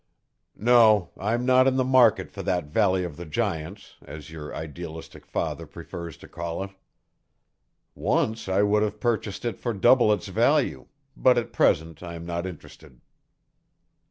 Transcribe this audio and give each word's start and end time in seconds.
"No, 0.57 1.11
I 1.15 1.35
am 1.35 1.45
not 1.45 1.67
in 1.67 1.75
the 1.75 1.83
market 1.83 2.31
for 2.31 2.41
that 2.41 2.65
Valley 2.65 3.03
of 3.03 3.17
the 3.17 3.25
Giants, 3.27 3.97
as 4.03 4.31
your 4.31 4.51
idealistic 4.55 5.27
father 5.27 5.67
prefers 5.67 6.17
to 6.17 6.27
call 6.27 6.63
it. 6.63 6.71
Once 7.93 8.49
I 8.49 8.63
would 8.63 8.81
have 8.81 8.99
purchased 8.99 9.45
it 9.45 9.59
for 9.59 9.73
double 9.75 10.11
its 10.11 10.27
value, 10.27 10.87
but 11.15 11.37
at 11.37 11.53
present 11.53 12.01
I 12.01 12.15
am 12.15 12.25
not 12.25 12.47
interested." 12.47 12.99